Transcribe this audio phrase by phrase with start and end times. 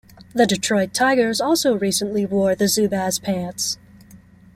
[0.33, 3.77] The Detroit Tigers also recently wore the Zubaz pants.